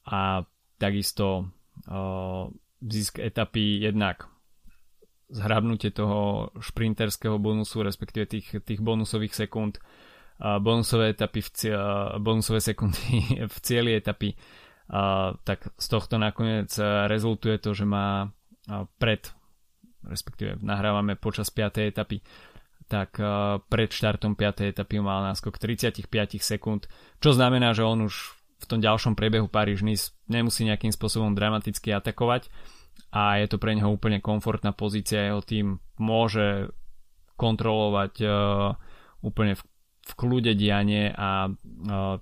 [0.06, 0.46] a
[0.78, 1.50] takisto
[1.90, 2.46] uh,
[2.78, 4.30] zisk etapy jednak
[5.34, 9.78] zhrabnutie toho šprinterského bonusu, respektíve tých, tých bonusových sekúnd,
[10.42, 11.74] bonusové etapy v cie,
[12.18, 14.34] bonusové sekundy v cieli etapy,
[15.46, 16.74] tak z tohto nakoniec
[17.06, 18.34] rezultuje to, že má
[18.98, 19.30] pred,
[20.02, 21.94] respektíve nahrávame počas 5.
[21.94, 22.26] etapy,
[22.88, 24.72] tak uh, pred štartom 5.
[24.72, 26.90] etapy mal náskok 35 sekúnd,
[27.20, 28.16] čo znamená, že on už
[28.60, 32.52] v tom ďalšom priebehu Paríž-Nice nemusí nejakým spôsobom dramaticky atakovať
[33.14, 36.74] a je to pre neho úplne komfortná pozícia, jeho tým môže
[37.40, 38.76] kontrolovať uh,
[39.24, 39.62] úplne v,
[40.04, 41.56] v kľude dianie a uh,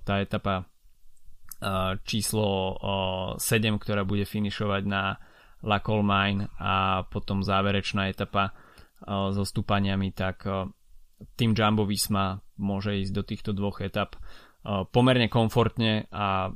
[0.04, 5.18] tá etapa uh, číslo uh, 7, ktorá bude finišovať na
[5.66, 8.67] La Colmine a potom záverečná etapa uh,
[9.06, 10.46] so stúpaniami, tak
[11.34, 14.18] tým Jumbo Visma môže ísť do týchto dvoch etap
[14.90, 16.50] pomerne komfortne a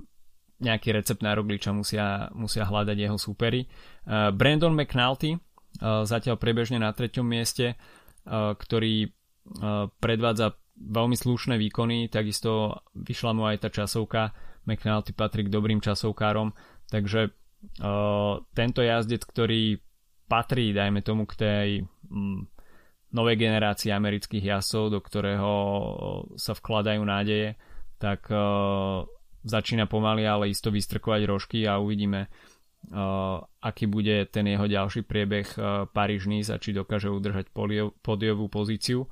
[0.62, 3.66] nejaký recept na Rogliča musia, musia hľadať jeho súpery.
[4.06, 5.34] Brandon McNulty
[5.82, 7.74] zatiaľ prebežne na treťom mieste,
[8.28, 9.10] ktorý
[9.98, 14.30] predvádza veľmi slušné výkony, takisto vyšla mu aj tá časovka,
[14.62, 16.54] McNulty patrí k dobrým časovkárom,
[16.86, 17.34] takže
[18.54, 19.82] tento jazdec, ktorý
[20.32, 21.68] patrí, dajme tomu, k tej
[23.12, 25.52] novej generácii amerických jazdcov, do ktorého
[26.40, 27.60] sa vkladajú nádeje,
[28.00, 29.04] tak uh,
[29.44, 35.48] začína pomaly, ale isto vystrkovať rožky a uvidíme, uh, aký bude ten jeho ďalší priebeh
[35.54, 37.52] uh, Paríž-Nice a či dokáže udržať
[38.00, 39.04] podiovú pozíciu.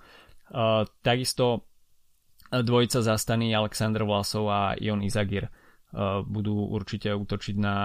[0.48, 1.68] Uh, takisto
[2.50, 5.52] dvojica zastaní Aleksandr Vlasov a Ion Izagir
[6.26, 7.78] budú určite útočiť na,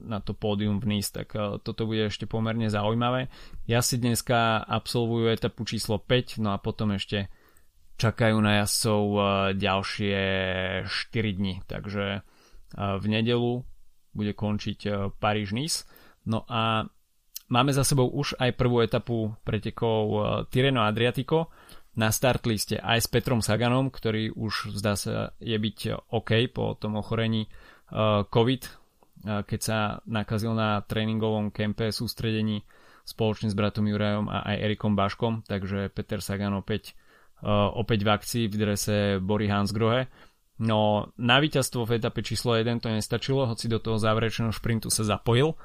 [0.00, 3.28] na to pódium v Nice, tak uh, toto bude ešte pomerne zaujímavé.
[3.68, 7.28] Ja si dneska absolvujú etapu číslo 5, no a potom ešte
[8.00, 9.24] čakajú na jazdcov eh,
[9.60, 10.18] ďalšie
[10.88, 12.22] 4 dni, takže eh,
[12.74, 13.60] v nedelu
[14.16, 15.84] bude končiť eh, Paríž-Nice.
[16.24, 16.88] No a
[17.52, 20.04] máme za sebou už aj prvú etapu pretekov
[20.48, 21.52] Tireno Adriatico
[21.98, 26.78] na start liste aj s Petrom Saganom, ktorý už zdá sa je byť OK po
[26.78, 27.50] tom ochorení
[28.30, 28.62] COVID,
[29.20, 32.62] keď sa nakazil na tréningovom kempe sústredení
[33.02, 36.94] spoločne s bratom Jurajom a aj Erikom Baškom, takže Peter Sagan opäť,
[37.74, 40.06] opäť v akcii v drese Bory Hansgrohe.
[40.60, 45.02] No na víťazstvo v etape číslo 1 to nestačilo, hoci do toho záverečného šprintu sa
[45.02, 45.58] zapojil,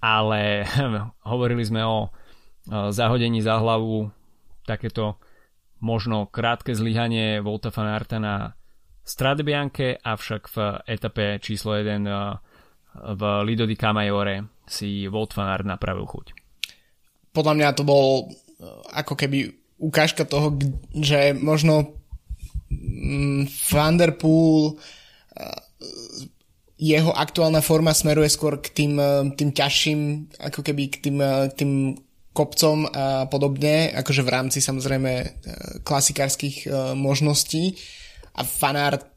[0.00, 0.64] ale
[1.30, 2.08] hovorili sme o
[2.66, 4.10] zahodení za hlavu
[4.66, 5.20] takéto
[5.80, 8.56] možno krátke zlyhanie Volta van Arta na
[9.06, 10.56] Strade Bianche, avšak v
[10.90, 12.42] etape číslo 1 uh,
[13.14, 16.26] v Lido di Camaiore si Volt van Aert napravil chuť.
[17.30, 20.58] Podľa mňa to bol uh, ako keby ukážka toho,
[20.96, 21.94] že možno
[22.72, 24.74] mm, Van der uh,
[26.76, 29.00] jeho aktuálna forma smeruje skôr k tým,
[29.32, 30.00] tým ťažším,
[30.44, 31.16] ako keby k tým,
[31.56, 31.72] tým
[32.36, 35.26] kopcom a podobne, akože v rámci samozrejme e,
[35.80, 37.80] klasikárskych e, možností
[38.36, 39.08] a fanart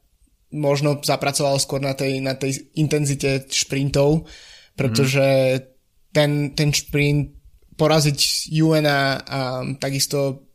[0.55, 4.25] možno zapracoval skôr na tej, na tej intenzite šprintov,
[4.73, 5.61] pretože mm.
[6.15, 7.35] ten, ten šprint
[7.75, 9.39] poraziť Juena a
[9.79, 10.49] takisto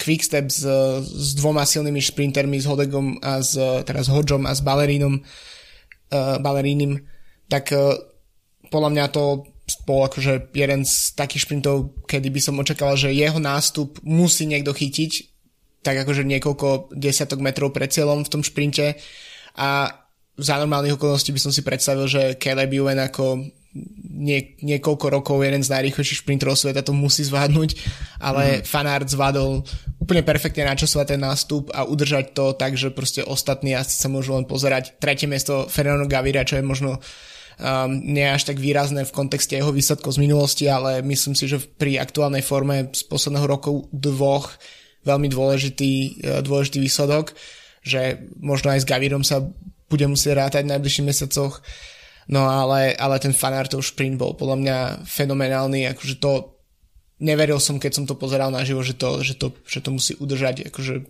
[0.00, 0.64] Quickstep s,
[1.04, 7.04] s dvoma silnými šprintermi, s Hodegom a s, teraz Hodžom a s Balerínom, uh, Balerínim,
[7.50, 7.92] tak uh,
[8.72, 9.44] podľa mňa to
[9.84, 14.72] bol akože jeden z takých šprintov, kedy by som očakával, že jeho nástup musí niekto
[14.72, 15.12] chytiť,
[15.84, 18.96] tak akože niekoľko desiatok metrov pred cieľom v tom šprinte
[19.54, 19.92] a
[20.34, 23.46] za normálnych okolností by som si predstavil, že Caleb Ewan ako
[24.14, 27.70] nie, niekoľko rokov jeden z najrýchlejších šprinterov sveta to musí zvládnuť,
[28.22, 28.66] ale mm.
[28.66, 29.66] fanart zvládol
[29.98, 34.38] úplne perfektne načasovať ten nástup a udržať to tak, že proste ostatní asi sa môžu
[34.38, 34.94] len pozerať.
[35.02, 37.02] Tretie miesto Fernando Gavira, čo je možno
[37.60, 41.62] um, nie až tak výrazné v kontexte jeho výsledkov z minulosti, ale myslím si, že
[41.62, 44.54] pri aktuálnej forme z posledného roku dvoch
[45.04, 45.92] veľmi dôležitý,
[46.24, 47.36] uh, dôležitý výsledok,
[47.84, 49.44] že možno aj s Gavirom sa
[49.90, 51.60] bude musieť rátať v najbližších mesiacoch.
[52.24, 56.56] No ale, ale ten fanartov sprint bol podľa mňa fenomenálny, akože to
[57.20, 60.72] neveril som, keď som to pozeral naživo, že to, že to, že to musí udržať,
[60.72, 61.04] akože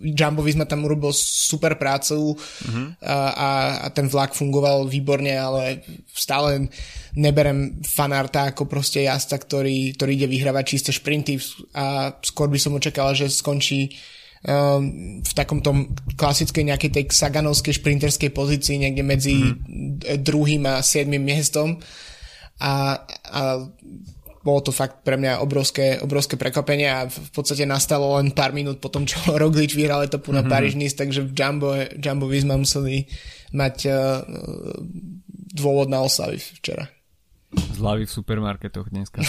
[0.00, 2.86] Jumbo Visma tam urobil super prácu uh-huh.
[3.04, 3.48] a, a,
[3.92, 6.72] ten vlak fungoval výborne, ale stále
[7.14, 11.36] neberem fanarta ako proste jazda, ktorý, ktorý ide vyhrávať čisté šprinty
[11.76, 13.92] a skôr by som očakal, že skončí
[14.48, 20.16] um, v takom tom klasickej nejakej tej saganovskej šprinterskej pozícii niekde medzi uh-huh.
[20.16, 21.76] druhým a siedmým miestom
[22.60, 23.42] a, a
[24.40, 28.80] bolo to fakt pre mňa obrovské, obrovské prekvapenie a v podstate nastalo len pár minút
[28.80, 30.52] po tom, čo Roglič vyhral etapu na mm-hmm.
[30.52, 33.04] paríž nice takže v Jumbo, Jumbo Visma museli
[33.52, 34.24] mať uh,
[35.52, 36.86] dôvod na oslavy včera.
[37.50, 39.20] Zlavy v supermarketoch dneska.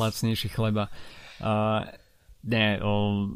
[0.00, 0.88] Lacnejší chleba.
[1.38, 1.84] Uh,
[2.44, 3.28] nie, o,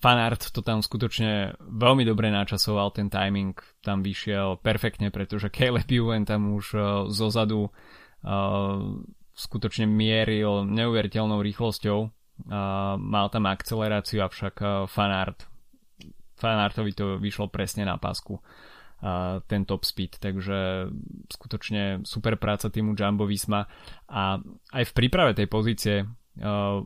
[0.00, 6.28] fanart to tam skutočne veľmi dobre načasoval, ten timing tam vyšiel perfektne, pretože Caleb Ewan
[6.28, 7.72] tam už uh, zozadu
[9.34, 11.98] skutočne mieril neuveriteľnou rýchlosťou.
[12.34, 15.46] Uh, mal tam akceleráciu, avšak uh, fanart
[16.34, 20.90] fanartovi to vyšlo presne na pásku uh, ten top speed, takže
[21.30, 23.70] skutočne super práca týmu Jumbo Visma
[24.10, 24.42] a
[24.74, 26.02] aj v príprave tej pozície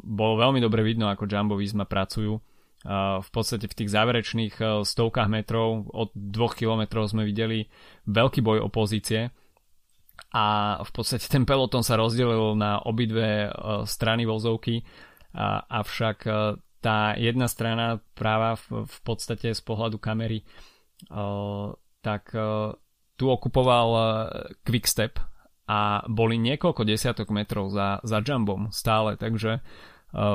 [0.04, 2.36] bolo veľmi dobre vidno, ako Jumbo Visma pracujú.
[2.84, 7.64] V podstate v tých záverečných stovkách metrov od dvoch kilometrov sme videli
[8.04, 9.32] veľký boj o pozície
[10.32, 13.50] a v podstate ten peloton sa rozdelil na obidve e,
[13.88, 14.84] strany vozovky,
[15.68, 16.30] avšak e,
[16.78, 20.46] tá jedna strana práva v, v podstate z pohľadu kamery e,
[21.98, 22.30] tak
[23.18, 23.88] tu okupoval
[24.62, 25.18] Quickstep
[25.66, 29.58] a boli niekoľko desiatok metrov za, za jumbom stále, takže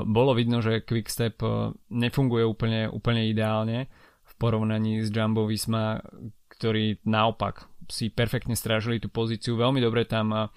[0.03, 1.39] bolo vidno, že Quickstep
[1.87, 3.87] nefunguje úplne, úplne ideálne
[4.27, 6.03] v porovnaní s Jumbo Visma,
[6.51, 9.53] ktorý naopak si perfektne strážili tú pozíciu.
[9.53, 10.49] Veľmi dobre tam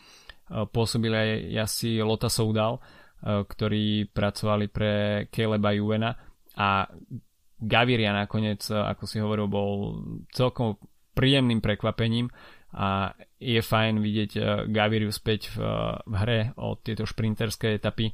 [0.48, 1.30] pôsobili aj
[1.68, 2.80] asi Lota Soudal,
[3.20, 4.92] ktorí pracovali pre
[5.28, 6.16] Caleba Juvena
[6.56, 6.88] a
[7.56, 9.70] Gaviria nakoniec, ako si hovoril, bol
[10.32, 10.80] celkom
[11.16, 12.28] príjemným prekvapením
[12.76, 14.30] a je fajn vidieť
[14.68, 15.64] Gaviriu späť v,
[16.04, 18.12] v hre od tieto šprinterské etapy,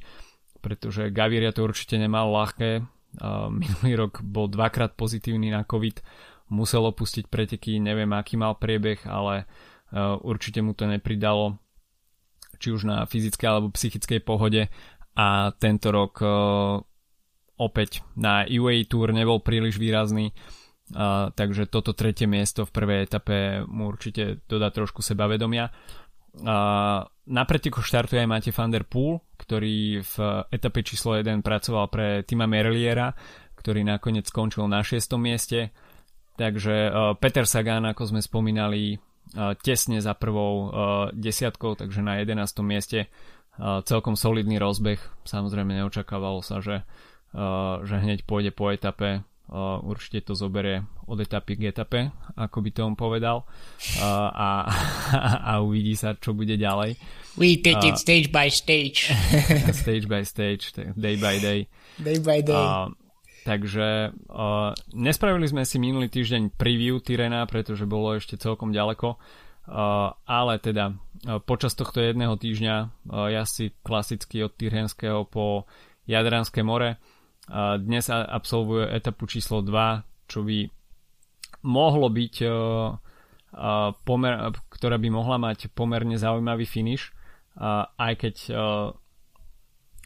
[0.63, 2.79] pretože Gaviria to určite nemal ľahké.
[3.51, 5.99] Minulý rok bol dvakrát pozitívny na COVID,
[6.53, 11.57] musel opustiť preteky, neviem aký mal priebeh, ale uh, určite mu to nepridalo
[12.61, 14.69] či už na fyzickej alebo psychickej pohode
[15.17, 16.77] a tento rok uh,
[17.57, 20.33] opäť na UAE Tour nebol príliš výrazný
[21.33, 25.71] takže toto tretie miesto v prvej etape mu určite dodá trošku sebavedomia
[27.23, 30.15] na preteku štartuje aj Mate van der Poel, ktorý v
[30.49, 33.13] etape číslo 1 pracoval pre Tima Merliera,
[33.53, 35.13] ktorý nakoniec skončil na 6.
[35.21, 35.69] mieste.
[36.35, 38.97] Takže uh, Peter Sagan, ako sme spomínali,
[39.65, 40.69] tesne za prvou
[41.15, 42.37] desiatkou, takže na 11.
[42.61, 43.09] mieste
[43.87, 44.99] celkom solidný rozbeh.
[45.25, 46.85] Samozrejme neočakávalo sa, že,
[47.81, 49.25] že hneď pôjde po etape
[49.83, 53.45] určite to zoberie od etapy k etape, ako by to on povedal
[53.99, 54.49] a, a,
[55.49, 56.95] a uvidí sa, čo bude ďalej.
[57.35, 59.11] We take it stage by stage.
[59.83, 61.67] stage by stage, day by day.
[61.99, 62.55] Day by day.
[62.55, 62.89] A,
[63.43, 70.15] takže uh, nespravili sme si minulý týždeň preview Tyrena, pretože bolo ešte celkom ďaleko, uh,
[70.23, 75.67] ale teda uh, počas tohto jedného týždňa uh, ja si klasicky od Tyrenského po
[76.03, 76.99] Jadranské more.
[77.79, 80.67] Dnes absolvuje etapu číslo 2, čo by
[81.63, 82.47] mohlo byť, e,
[84.03, 84.33] pomer,
[84.69, 87.15] ktorá by mohla mať pomerne zaujímavý finish,
[87.97, 88.53] aj keď e,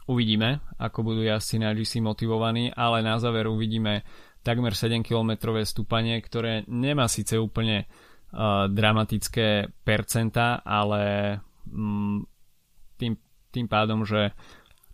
[0.07, 4.07] uvidíme, ako budú jazdci na GC motivovaní, ale na záver uvidíme
[4.41, 11.35] takmer 7 km stúpanie, ktoré nemá síce úplne uh, dramatické percenta, ale
[11.67, 12.23] um,
[12.95, 13.19] tým,
[13.51, 14.31] tým pádom, že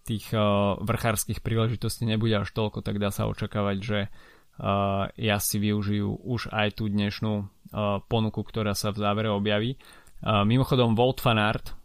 [0.04, 6.10] tých uh, vrchárskych príležitostí nebude až toľko, tak dá sa očakávať, že uh, jazdci využijú
[6.26, 7.48] už aj tú dnešnú uh,
[8.10, 9.78] ponuku, ktorá sa v závere objaví.
[10.26, 11.83] Uh, mimochodom, Volt Fanart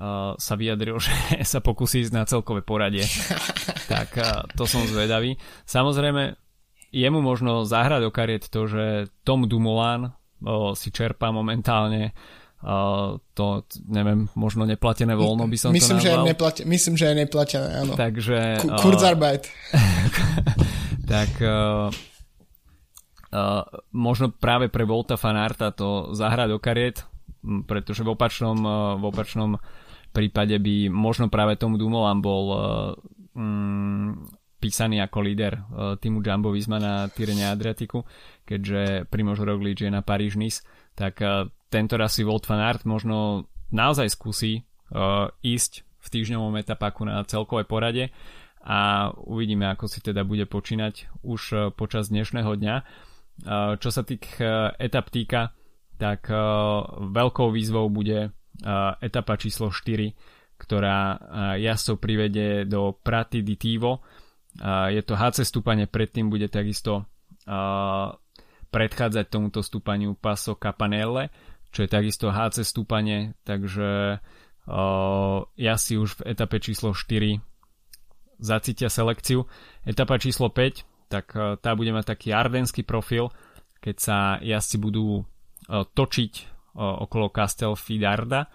[0.00, 1.12] uh, sa vyjadril, že
[1.44, 3.04] sa pokusí ísť na celkové poradie.
[3.92, 5.36] tak uh, to som zvedavý.
[5.68, 6.34] Samozrejme,
[6.90, 12.16] jemu možno zahrať do kariet to, že Tom Dumoulin uh, si čerpá momentálne
[12.60, 16.12] Uh, to, neviem, možno neplatené voľno by som myslím, to nazval.
[16.12, 17.92] Že neplate, myslím, že je neplatené, áno.
[17.96, 18.36] Takže...
[18.60, 19.48] K- Kurzarbeit.
[21.08, 21.88] tak uh,
[23.32, 23.64] uh,
[23.96, 27.08] možno práve pre Volta Fanarta to zahrá do kariet,
[27.64, 29.56] pretože v opačnom, uh, v opačnom
[30.10, 32.60] prípade by možno práve Tom Dumoulin bol uh,
[33.34, 34.26] um,
[34.60, 38.04] písaný ako líder uh, týmu Jumbo Visma na Tyrene Adriatiku,
[38.44, 40.66] keďže Primož Roglič je na Paríž-Nice,
[40.98, 44.66] tak uh, tento raz si Volt Van Aert možno naozaj skúsi
[45.46, 48.10] ísť v týždňovom etapáku na celkové porade
[48.58, 52.76] a uvidíme, ako si teda bude počínať už počas dnešného dňa.
[53.78, 54.26] Čo sa tých
[54.82, 55.54] etap týka,
[55.94, 56.26] tak
[56.98, 58.34] veľkou výzvou bude
[59.00, 60.12] etapa číslo 4,
[60.60, 61.16] ktorá
[61.56, 64.04] jazdcov privede do Prati di Tivo.
[64.90, 67.08] Je to HC stúpanie, predtým bude takisto
[68.70, 71.32] predchádzať tomuto stúpaniu Paso Capanelle
[71.70, 74.18] čo je takisto HC stúpanie, takže
[75.56, 77.38] ja si už v etape číslo 4
[78.38, 79.46] zacítia selekciu.
[79.86, 81.30] Etapa číslo 5, tak
[81.62, 83.30] tá bude mať taký ardenský profil,
[83.82, 85.26] keď sa jazdci budú
[85.70, 86.32] točiť
[86.76, 88.46] okolo Castel Fidarda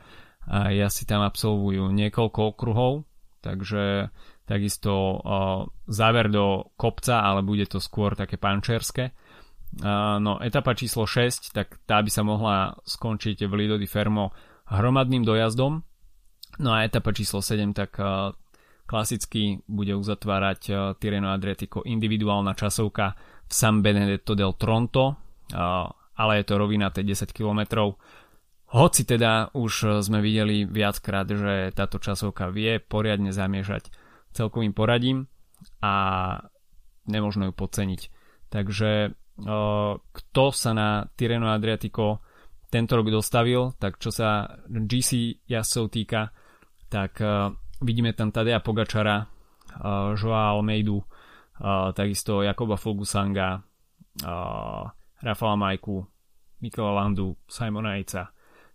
[0.45, 3.07] a jazdci tam absolvujú niekoľko okruhov,
[3.41, 4.13] takže
[4.45, 5.21] takisto
[5.89, 9.15] záver do kopca, ale bude to skôr také pančerské
[10.21, 14.31] no etapa číslo 6, tak tá by sa mohla skončiť v Lido di Fermo
[14.71, 15.83] hromadným dojazdom.
[16.63, 17.99] No a etapa číslo 7, tak
[18.87, 25.19] klasicky bude uzatvárať Tireno Adriatico individuálna časovka v San Benedetto del Tronto,
[26.15, 27.93] ale je to rovina 10 km.
[28.65, 33.93] Hoci teda už sme videli viackrát, že táto časovka vie poriadne zamiešať
[34.35, 35.31] celkovým poradím
[35.79, 35.93] a
[37.07, 38.01] nemožno ju podceniť.
[38.51, 39.15] Takže
[40.11, 42.23] kto sa na Tireno Adriatico
[42.71, 46.31] tento rok dostavil, tak čo sa GC jazdcov týka,
[46.91, 47.19] tak
[47.79, 49.27] vidíme tam Tadea Pogačara,
[50.15, 51.03] Joa Almeidu,
[51.95, 53.59] takisto Jakoba Fulgusanga,
[55.23, 56.03] Rafala Majku,
[56.59, 58.31] Mikola Landu, Simona Ejca,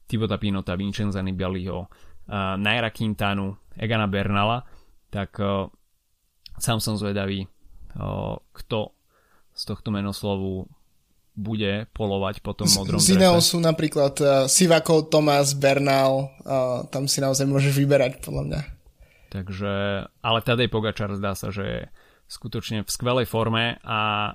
[0.06, 1.88] Tibota Pinota, Vincenza Nibaliho,
[2.56, 4.62] Naira Quintanu, Egana Bernala,
[5.10, 5.38] tak
[6.58, 7.48] sám som zvedavý,
[8.52, 8.78] kto
[9.50, 10.70] z tohto menoslovu
[11.34, 16.30] bude polovať po tom modrom Z iného sú napríklad Sivakov, Tomás, Bernal,
[16.90, 18.60] tam si naozaj môžeš vyberať podľa mňa.
[19.30, 19.72] Takže,
[20.10, 21.80] ale Tadej Pogačar zdá sa, že je
[22.26, 24.34] skutočne v skvelej forme a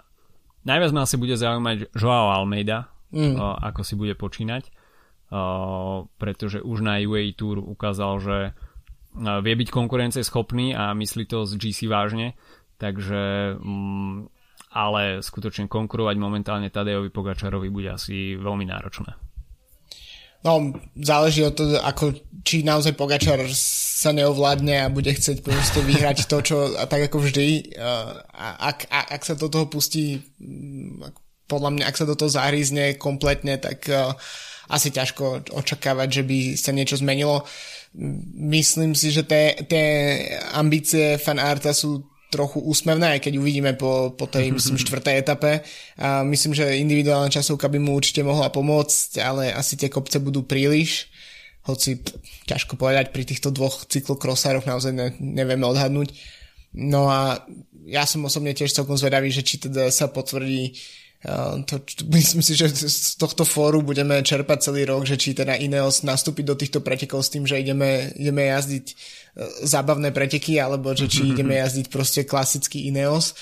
[0.65, 3.37] najviac ma asi bude zaujímať Joao Almeida, mm.
[3.37, 9.53] uh, ako si bude počínať, uh, pretože už na UAE Tour ukázal, že uh, vie
[9.55, 12.35] byť konkurencieschopný a myslí to z GC vážne,
[12.81, 14.27] takže um,
[14.75, 19.24] ale skutočne konkurovať momentálne Tadejovi Pogačarovi bude asi veľmi náročné.
[20.45, 22.13] No, záleží od toho, ako,
[22.45, 27.17] či naozaj Pogačar sa neovládne a bude chcieť proste vyhrať to, čo, a tak ako
[27.17, 27.73] vždy.
[27.81, 28.13] A,
[28.69, 31.01] ak, a, ak sa do toho pustí, mm,
[31.49, 34.13] podľa mňa, ak sa do toho zahrízne kompletne, tak uh,
[34.69, 37.41] asi ťažko očakávať, že by sa niečo zmenilo.
[38.37, 39.85] Myslím si, že tie
[40.53, 45.63] ambície fanarta sú trochu úsmevné, aj keď uvidíme po, po tej, myslím, štvrtej etape.
[45.95, 50.43] A myslím, že individuálna časovka by mu určite mohla pomôcť, ale asi tie kopce budú
[50.43, 51.07] príliš.
[51.65, 51.97] Hoci
[52.45, 56.13] ťažko povedať, pri týchto dvoch cyklokrosároch naozaj ne, nevieme odhadnúť.
[56.75, 57.41] No a
[57.87, 60.75] ja som osobne tiež celkom zvedavý, že či teda sa potvrdí
[61.65, 61.81] to,
[62.13, 66.45] myslím si, že z tohto fóru budeme čerpať celý rok, že či teda Ineos nastúpi
[66.45, 68.95] do týchto pretekov s tým, že ideme, ideme jazdiť e,
[69.65, 73.33] zábavné preteky, alebo že či ideme jazdiť proste klasický Ineos.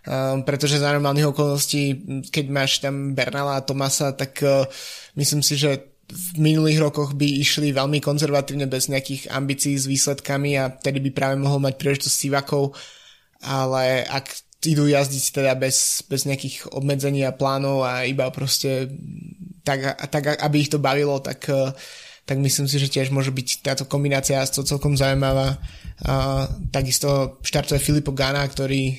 [0.00, 4.64] Um, pretože za normálnych okolností, keď máš tam Bernala a Tomasa, tak uh,
[5.12, 10.56] myslím si, že v minulých rokoch by išli veľmi konzervatívne bez nejakých ambícií s výsledkami
[10.56, 12.72] a tedy by práve mohol mať príležitosť Sivakov,
[13.44, 18.92] ale ak idú jazdiť teda bez, bez nejakých obmedzení a plánov a iba proste
[19.64, 21.72] tak, tak aby ich to bavilo, tak, eh,
[22.28, 25.58] tak myslím si, že tiež môže byť táto kombinácia to celkom zaujímavá.
[26.00, 28.94] A, takisto štartuje Filipo Gana, ktorý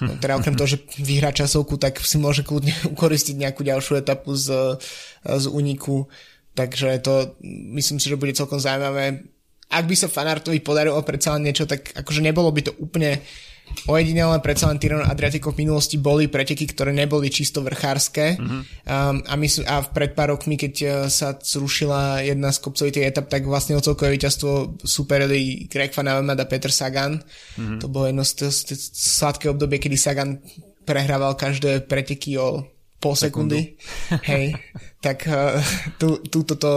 [0.00, 4.80] teda okrem toho, že vyhrá časovku, tak si môže kľudne ukoristiť nejakú ďalšiu etapu z,
[5.20, 6.08] z úniku.
[6.56, 7.36] Takže to
[7.76, 9.28] myslím si, že bude celkom zaujímavé.
[9.70, 13.49] Ak by sa Fanartovi podarilo predsa len niečo, tak akože nebolo by to úplne uh,
[13.86, 18.60] ojedinelé predsa len Tirano Adriatico v minulosti boli preteky, ktoré neboli čisto vrchárske mm-hmm.
[18.86, 23.26] um, a, my, a pred pár rokmi, keď uh, sa zrušila jedna z kopcovitých etap,
[23.32, 27.18] tak vlastne o celkové víťazstvo superili Greg Van Avermaet a Peter Sagan.
[27.18, 27.78] Mm-hmm.
[27.80, 30.38] To bolo jedno z, z, z sladké obdobie, kedy Sagan
[30.84, 32.66] prehrával každé preteky o
[33.00, 33.80] pol sekundy.
[34.28, 34.54] Hej,
[35.04, 35.56] tak uh,
[35.96, 36.72] tu, tu, to, to,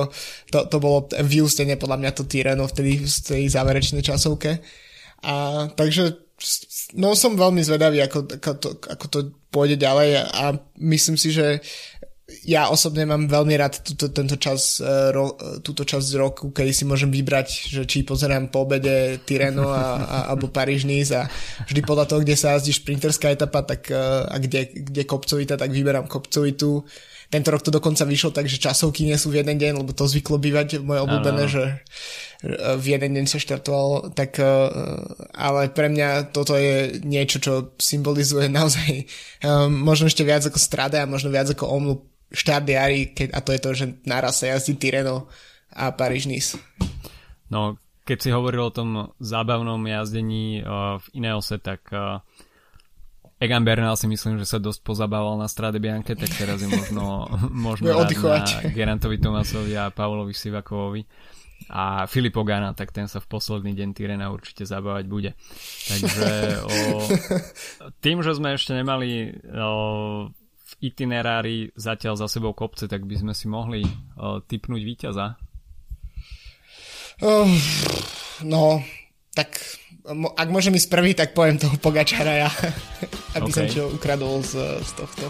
[0.47, 4.63] to, to bolo vyústenie podľa mňa to Tirano vtedy v tej záverečnej časovke.
[5.23, 6.22] A takže
[6.97, 9.19] no som veľmi zvedavý, ako, ako, to, ako to
[9.53, 11.61] pôjde ďalej a myslím si, že
[12.47, 16.83] ja osobne mám veľmi rád túto, tento čas, e, ro, túto časť roku, kedy si
[16.87, 21.27] môžem vybrať, že či pozerám po obede Tireno a, a, alebo Paríž a
[21.67, 25.69] vždy podľa toho, kde sa jazdí šprinterská etapa tak, e, a kde, kde kopcovita, tak
[25.75, 26.87] vyberám kopcovitú.
[27.27, 30.05] Tento rok to dokonca vyšlo tak, že časovky nie sú v jeden deň, lebo to
[30.05, 31.81] zvyklo bývať moje obľúbené, že
[32.77, 34.67] v jeden deň sa štartoval, tak eh,
[35.31, 39.07] ale pre mňa toto je niečo, čo symbolizuje naozaj
[39.47, 41.93] um, možno ešte viac ako strada a možno viac ako omlu
[42.33, 42.67] štart
[43.15, 45.29] keď, a to je to, že naraz sa jazdí Tireno
[45.69, 46.57] a Paríž Nice.
[47.47, 47.77] No,
[48.09, 51.93] keď si hovoril o tom zábavnom jazdení v Ineose, tak
[53.37, 57.29] Egan Bernal si myslím, že sa dosť pozabával na Strade Bianche, tak teraz je možno,
[57.69, 58.09] možno na
[58.73, 61.05] Gerantovi Tomasovi a Pavlovi Sivakovovi
[61.69, 65.31] a Filip Ogana, tak ten sa v posledný deň Tyrena určite zabávať bude.
[65.87, 66.27] Takže
[66.63, 66.71] o,
[68.03, 73.33] tým, že sme ešte nemali o, v itinerári zatiaľ za sebou kopce, tak by sme
[73.35, 73.85] si mohli
[74.17, 75.37] o, typnúť víťaza.
[77.21, 77.47] Uh,
[78.43, 78.81] no,
[79.31, 79.55] tak
[80.11, 82.49] ak môžem ísť prvý, tak poviem toho Pogačara ja,
[83.37, 83.55] aby okay.
[83.55, 85.25] som čo ukradol z, z tohto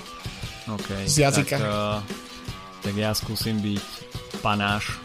[0.80, 1.56] okay, z jazyka.
[1.60, 2.00] Tak, uh,
[2.82, 3.86] tak ja skúsim byť
[4.42, 5.03] panáš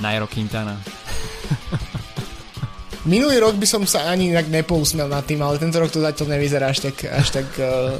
[0.00, 0.76] Nairo Quintana.
[3.06, 6.34] Minulý rok by som sa ani inak nepousmel nad tým, ale tento rok to zatiaľ
[6.34, 7.94] nevyzerá až tak, až tak uh,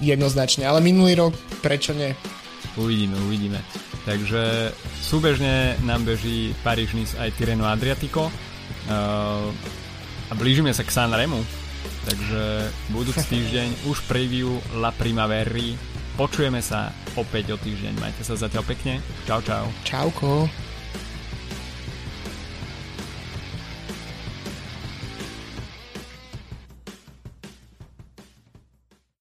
[0.00, 0.64] jednoznačne.
[0.64, 2.16] Ale minulý rok, prečo nie?
[2.80, 3.60] Uvidíme, uvidíme.
[4.08, 4.72] Takže
[5.04, 9.52] súbežne nám beží Paríž Nice aj Tireno Adriatico uh,
[10.26, 11.44] a blížime sa k Sanremu.
[12.08, 14.48] Takže budúci týždeň už preview
[14.80, 17.96] La Primavera Počujeme sa opäť o týždeň.
[17.96, 19.00] Majte sa zatiaľ pekne.
[19.24, 19.64] Čau, čau.
[19.82, 20.44] Čauko.